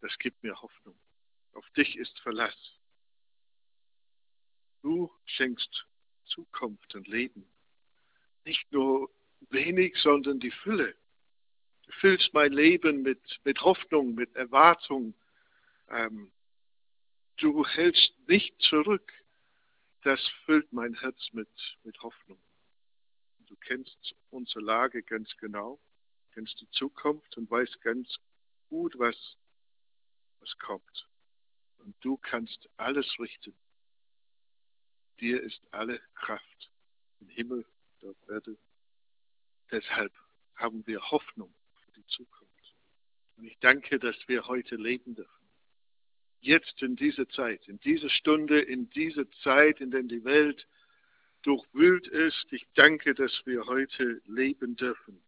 [0.01, 0.99] Das gibt mir Hoffnung.
[1.53, 2.57] Auf dich ist Verlass.
[4.81, 5.85] Du schenkst
[6.25, 7.47] Zukunft und Leben
[8.45, 9.09] nicht nur
[9.49, 10.95] wenig, sondern die Fülle.
[11.85, 15.13] Du füllst mein Leben mit, mit Hoffnung, mit Erwartung.
[15.89, 16.31] Ähm,
[17.37, 19.11] du hältst nicht zurück.
[20.03, 21.49] Das füllt mein Herz mit,
[21.83, 22.41] mit Hoffnung.
[23.47, 25.79] Du kennst unsere Lage ganz genau,
[26.33, 28.17] kennst die Zukunft und weißt ganz
[28.69, 29.37] gut, was
[30.39, 31.07] was kommt.
[31.79, 33.53] Und du kannst alles richten.
[35.21, 36.71] Dir ist alle Kraft
[37.19, 37.63] im Himmel
[38.01, 38.57] und auf Erde.
[39.69, 40.11] Deshalb
[40.55, 41.53] haben wir Hoffnung
[41.85, 42.75] für die Zukunft.
[43.37, 45.47] Und ich danke, dass wir heute leben dürfen.
[46.39, 50.67] Jetzt in dieser Zeit, in dieser Stunde, in dieser Zeit, in der die Welt
[51.43, 52.47] durchwühlt ist.
[52.49, 55.21] Ich danke, dass wir heute leben dürfen.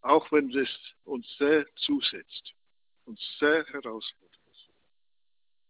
[0.00, 0.68] Auch wenn es
[1.04, 2.54] uns sehr zusetzt,
[3.04, 4.30] uns sehr herausfordert.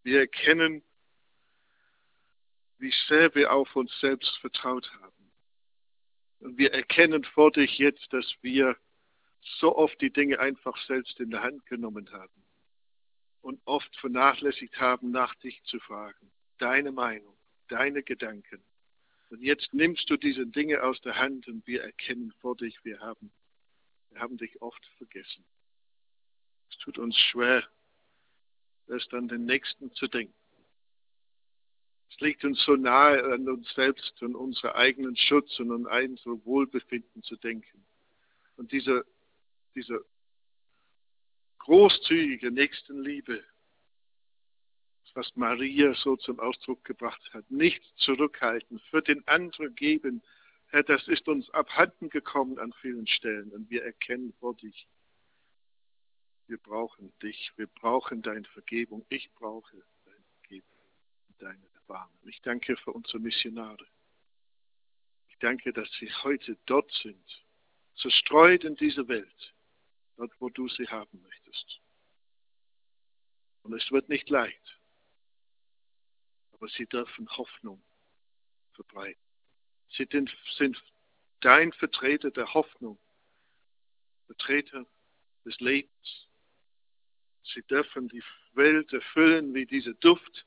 [0.03, 0.83] Wir erkennen,
[2.81, 5.31] wie sehr wir auf uns selbst vertraut haben.
[6.40, 8.77] Und wir erkennen vor dich jetzt, dass wir
[9.43, 12.45] so oft die Dinge einfach selbst in der Hand genommen haben
[13.43, 16.31] und oft vernachlässigt haben, nach dich zu fragen.
[16.59, 17.37] Deine Meinung,
[17.69, 18.62] deine Gedanken.
[19.29, 23.01] Und jetzt nimmst du diese Dinge aus der Hand und wir erkennen vor dich, wir
[23.01, 23.31] haben,
[24.11, 25.45] wir haben dich oft vergessen.
[26.71, 27.66] Es tut uns schwer,
[28.88, 30.39] erst an den Nächsten zu denken.
[32.11, 36.44] Es liegt uns so nahe, an uns selbst und unseren eigenen Schutz und an unser
[36.44, 37.85] Wohlbefinden zu denken.
[38.57, 39.07] Und diese,
[39.75, 40.05] diese
[41.59, 43.44] großzügige Nächstenliebe,
[45.14, 50.23] was Maria so zum Ausdruck gebracht hat, nicht zurückhalten, für den anderen geben,
[50.68, 54.87] Herr, das ist uns abhanden gekommen an vielen Stellen und wir erkennen vor dich,
[56.46, 60.81] wir brauchen dich, wir brauchen deine Vergebung, ich brauche deine Vergebung
[61.40, 62.29] deine Erbarmen.
[62.29, 63.85] Ich danke für unsere Missionare.
[65.29, 67.44] Ich danke, dass sie heute dort sind,
[67.96, 69.55] zerstreut in dieser Welt,
[70.16, 71.81] dort, wo du sie haben möchtest.
[73.64, 74.79] Und es wird nicht leicht,
[76.53, 77.83] aber sie dürfen Hoffnung
[78.74, 79.20] verbreiten.
[79.90, 80.07] Sie
[80.57, 80.81] sind
[81.40, 82.98] dein Vertreter der Hoffnung,
[84.26, 84.87] Vertreter
[85.44, 86.29] des Lebens,
[87.53, 88.22] Sie dürfen die
[88.53, 90.46] Welt erfüllen wie dieser Duft,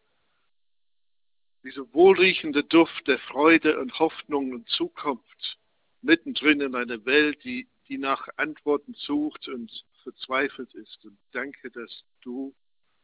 [1.64, 5.58] dieser wohlriechende Duft der Freude und Hoffnung und Zukunft,
[6.02, 9.72] mittendrin in einer Welt, die, die nach Antworten sucht und
[10.04, 11.04] verzweifelt ist.
[11.06, 12.54] Und danke, dass du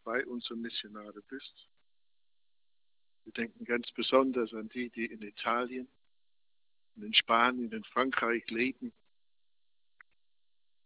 [0.04, 1.68] bei unseren Missionaren bist.
[3.24, 5.88] Wir denken ganz besonders an die, die in Italien,
[6.98, 8.92] in Spanien, in Frankreich leben,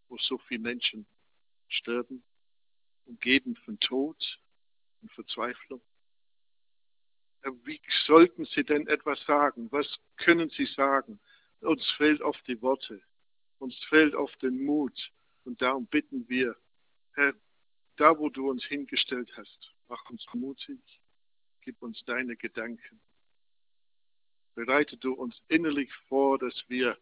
[0.10, 1.08] wo so viele Menschen
[1.70, 2.24] sterben
[3.06, 4.40] umgeben von Tod
[5.02, 5.82] und Verzweiflung.
[7.64, 9.72] Wie sollten Sie denn etwas sagen?
[9.72, 11.20] Was können Sie sagen?
[11.62, 13.02] Uns fehlt oft die Worte,
[13.60, 15.12] uns fehlt oft den Mut.
[15.46, 16.56] Und darum bitten wir,
[17.14, 17.34] Herr,
[17.98, 20.80] da wo du uns hingestellt hast, mach uns mutig,
[21.62, 23.02] gib uns deine Gedanken.
[24.56, 26.98] Bereite du uns innerlich vor, dass wir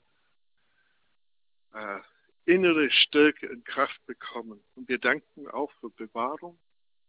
[1.73, 1.99] äh,
[2.45, 4.63] innere Stärke und Kraft bekommen.
[4.75, 6.57] Und wir danken auch für Bewahrung.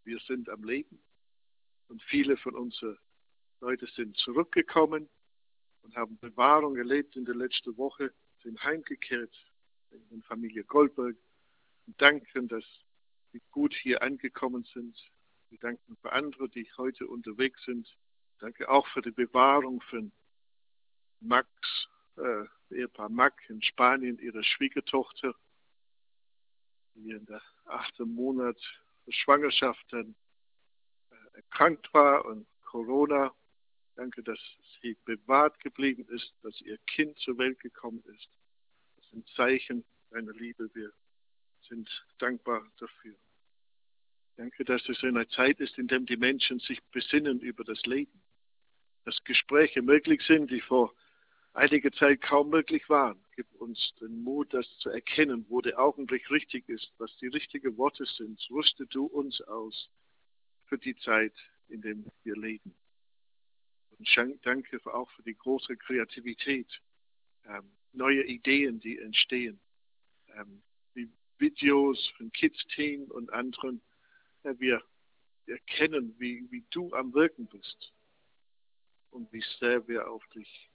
[0.04, 1.02] Wir sind am Leben
[1.88, 2.98] und viele von unseren
[3.62, 5.08] Leuten sind zurückgekommen
[5.82, 9.32] und haben Bewahrung erlebt in der letzten Woche, sind heimgekehrt
[10.10, 11.16] in Familie Goldberg
[11.86, 12.64] und danken, dass
[13.30, 14.98] sie gut hier angekommen sind.
[15.50, 17.88] Wir danken für andere, die heute unterwegs sind.
[18.40, 20.10] Danke auch für die Bewahrung von
[21.20, 21.48] Max
[22.16, 25.36] äh, Ehepaar Mack in Spanien, ihre Schwiegertochter,
[26.96, 28.58] die in der achten Monat
[29.06, 30.16] der Schwangerschaft dann
[31.10, 33.32] äh, erkrankt war und Corona.
[33.94, 34.38] Danke, dass
[34.80, 38.28] sie bewahrt geblieben ist, dass ihr Kind zur Welt gekommen ist.
[38.96, 40.70] Das sind Zeichen deiner Liebe.
[40.74, 40.92] Wir
[41.68, 43.14] sind dankbar dafür.
[44.36, 47.84] Danke, dass es in einer Zeit ist, in der die Menschen sich besinnen über das
[47.84, 48.22] Leben.
[49.04, 50.94] Dass Gespräche möglich sind, die vor
[51.52, 53.22] einige Zeit kaum möglich waren.
[53.36, 57.76] Gib uns den Mut, das zu erkennen, wo der Augenblick richtig ist, was die richtigen
[57.76, 58.40] Worte sind.
[58.50, 59.90] Rüste du uns aus
[60.64, 61.34] für die Zeit,
[61.68, 62.74] in der wir leben.
[64.42, 66.68] Danke auch für die große Kreativität,
[67.46, 69.60] ähm, neue Ideen, die entstehen,
[70.34, 70.62] ähm,
[70.94, 73.80] wie Videos von Kids-Team und anderen.
[74.44, 74.82] Ja, wir
[75.46, 77.92] erkennen, wie, wie du am Wirken bist
[79.10, 80.70] und wie sehr wir auf dich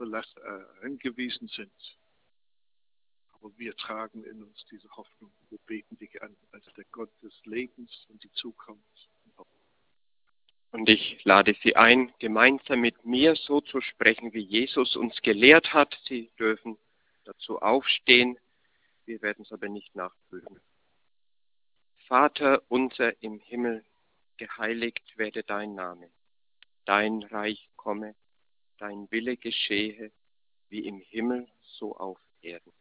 [0.00, 1.98] belast, äh, angewiesen sind.
[3.34, 5.30] Aber wir tragen in uns diese Hoffnung.
[5.50, 9.09] Wir beten dich an als der Gott des Lebens und die Zukunft.
[10.72, 15.72] Und ich lade Sie ein, gemeinsam mit mir so zu sprechen, wie Jesus uns gelehrt
[15.72, 15.98] hat.
[16.06, 16.78] Sie dürfen
[17.24, 18.38] dazu aufstehen.
[19.04, 20.60] Wir werden es aber nicht nachprüfen.
[22.06, 23.84] Vater unser im Himmel,
[24.36, 26.10] geheiligt werde dein Name.
[26.84, 28.14] Dein Reich komme
[28.80, 30.10] dein Wille geschehe,
[30.70, 31.46] wie im Himmel,
[31.78, 32.72] so auf Erden.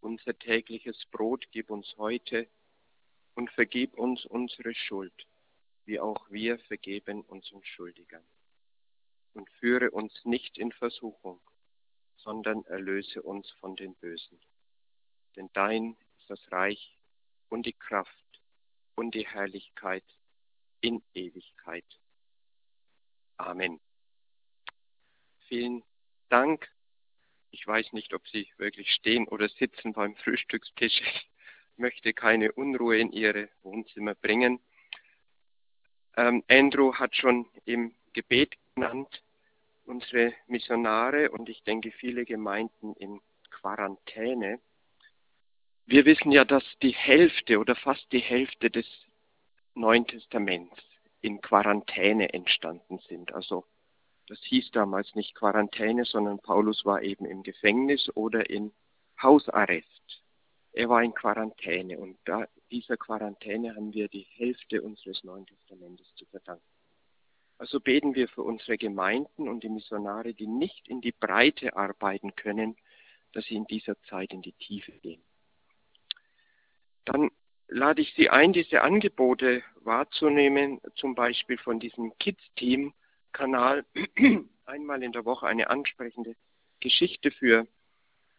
[0.00, 2.48] Unser tägliches Brot gib uns heute
[3.34, 5.26] und vergib uns unsere Schuld,
[5.84, 8.24] wie auch wir vergeben unseren Schuldigern.
[9.34, 11.40] Und führe uns nicht in Versuchung,
[12.16, 14.40] sondern erlöse uns von den Bösen.
[15.36, 16.96] Denn dein ist das Reich
[17.48, 18.10] und die Kraft
[18.94, 20.04] und die Herrlichkeit
[20.80, 21.84] in Ewigkeit.
[23.36, 23.80] Amen.
[25.48, 25.82] Vielen
[26.28, 26.68] Dank.
[27.50, 31.00] Ich weiß nicht, ob Sie wirklich stehen oder sitzen beim Frühstückstisch.
[31.00, 34.60] Ich möchte keine Unruhe in Ihre Wohnzimmer bringen.
[36.16, 39.22] Ähm, Andrew hat schon im Gebet genannt,
[39.84, 44.60] unsere Missionare und ich denke viele Gemeinden in Quarantäne.
[45.86, 48.86] Wir wissen ja, dass die Hälfte oder fast die Hälfte des
[49.74, 50.82] Neuen Testaments
[51.20, 53.34] in Quarantäne entstanden sind.
[53.34, 53.64] Also
[54.28, 58.72] das hieß damals nicht Quarantäne, sondern Paulus war eben im Gefängnis oder in
[59.22, 60.02] Hausarrest.
[60.74, 66.12] Er war in Quarantäne und da dieser Quarantäne haben wir die Hälfte unseres Neuen Testamentes
[66.16, 66.64] zu verdanken.
[67.58, 72.34] Also beten wir für unsere Gemeinden und die Missionare, die nicht in die Breite arbeiten
[72.34, 72.76] können,
[73.32, 75.22] dass sie in dieser Zeit in die Tiefe gehen.
[77.04, 77.30] Dann
[77.68, 83.84] lade ich Sie ein, diese Angebote wahrzunehmen, zum Beispiel von diesem Kids-Team-Kanal,
[84.64, 86.34] einmal in der Woche eine ansprechende
[86.80, 87.68] Geschichte für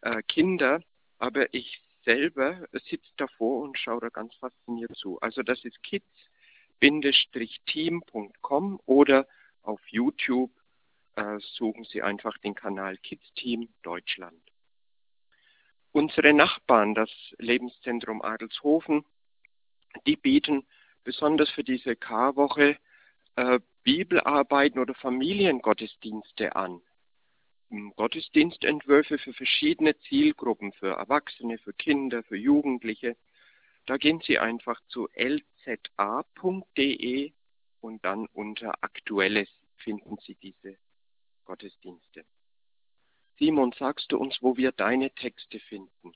[0.01, 0.81] äh, Kinder,
[1.17, 5.19] aber ich selber sitze davor und schaue da ganz fasziniert zu.
[5.19, 9.27] Also das ist kids-team.com oder
[9.63, 10.51] auf YouTube
[11.15, 14.41] äh, suchen Sie einfach den Kanal Kids Team Deutschland.
[15.91, 19.05] Unsere Nachbarn, das Lebenszentrum Adelshofen,
[20.05, 20.65] die bieten
[21.03, 22.77] besonders für diese Karwoche
[23.37, 26.81] äh, Bibelarbeiten oder Familiengottesdienste an.
[27.95, 33.17] Gottesdienstentwürfe für verschiedene Zielgruppen, für Erwachsene, für Kinder, für Jugendliche.
[33.85, 35.73] Da gehen Sie einfach zu lza.de
[37.81, 40.77] und dann unter Aktuelles finden Sie diese
[41.45, 42.25] Gottesdienste.
[43.37, 46.13] Simon, sagst du uns, wo wir deine Texte finden?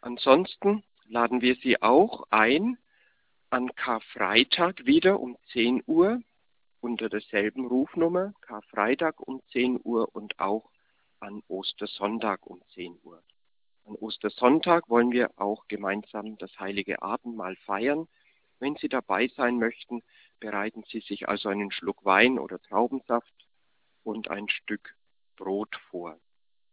[0.00, 2.78] Ansonsten laden wir Sie auch ein,
[3.50, 6.22] an Karfreitag wieder um 10 Uhr
[6.80, 10.70] unter derselben Rufnummer, Karfreitag um 10 Uhr und auch
[11.20, 13.22] an Ostersonntag um 10 Uhr.
[13.84, 18.06] An Ostersonntag wollen wir auch gemeinsam das heilige Abendmahl feiern.
[18.60, 20.02] Wenn Sie dabei sein möchten,
[20.40, 23.32] bereiten Sie sich also einen Schluck Wein oder Traubensaft
[24.04, 24.94] und ein Stück
[25.36, 26.18] Brot vor.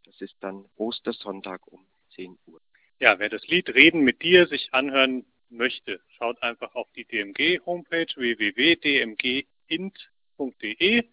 [0.04, 1.84] Das ist dann Ostersonntag um
[2.14, 2.60] 10 Uhr.
[2.98, 8.14] Ja, wer das Lied Reden mit dir sich anhören möchte, schaut einfach auf die DMG-Homepage
[9.68, 11.04] www.dmgint.de.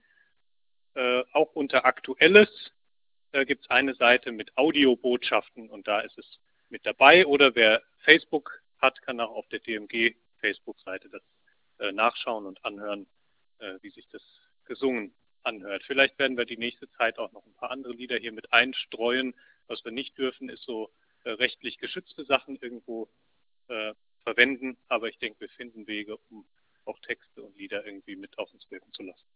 [0.96, 2.72] Äh, auch unter Aktuelles
[3.32, 6.40] äh, gibt es eine Seite mit Audiobotschaften und da ist es
[6.70, 7.26] mit dabei.
[7.26, 11.22] Oder wer Facebook hat, kann auch auf der DMG Facebook-Seite das
[11.80, 13.08] äh, nachschauen und anhören,
[13.60, 14.22] äh, wie sich das
[14.66, 15.84] gesungen anhört.
[15.86, 19.34] Vielleicht werden wir die nächste Zeit auch noch ein paar andere Lieder hier mit einstreuen.
[19.68, 20.92] Was wir nicht dürfen, ist so
[21.24, 23.10] äh, rechtlich geschützte Sachen irgendwo
[23.68, 23.94] äh,
[24.24, 26.46] verwenden, aber ich denke, wir finden Wege, um
[26.86, 29.28] auch Texte und Lieder irgendwie mit auf uns wirken zu lassen.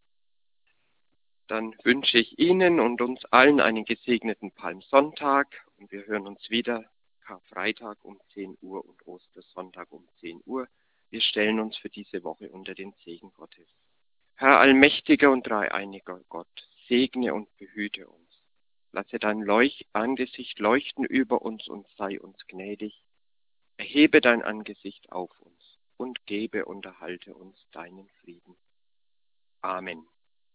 [1.48, 5.46] Dann wünsche ich Ihnen und uns allen einen gesegneten Palmsonntag
[5.76, 6.84] und wir hören uns wieder
[7.20, 10.68] Karfreitag um 10 Uhr und Ostersonntag um 10 Uhr.
[11.10, 13.68] Wir stellen uns für diese Woche unter den Segen Gottes.
[14.34, 18.28] Herr allmächtiger und dreieiniger Gott, segne und behüte uns.
[18.92, 23.04] Lasse dein Leuch Angesicht leuchten über uns und sei uns gnädig.
[23.78, 25.57] Erhebe dein Angesicht auf uns
[25.98, 28.56] und gebe und erhalte uns deinen Frieden.
[29.60, 30.06] Amen.